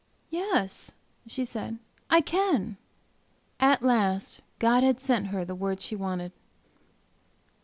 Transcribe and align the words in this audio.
"Yes," 0.31 0.93
she 1.27 1.45
said, 1.45 1.77
"I 2.09 2.21
can." 2.21 2.77
At 3.59 3.83
last 3.83 4.41
God 4.57 4.83
had 4.83 4.99
sent 4.99 5.27
her 5.27 5.45
the 5.45 5.53
word 5.53 5.79
she 5.79 5.95
wanted. 5.95 6.31